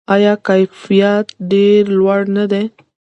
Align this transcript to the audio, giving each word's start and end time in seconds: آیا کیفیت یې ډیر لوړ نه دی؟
آیا 0.15 0.33
کیفیت 0.47 1.27
یې 1.29 1.39
ډیر 1.51 1.81
لوړ 1.99 2.19
نه 2.37 2.45
دی؟ 2.51 2.63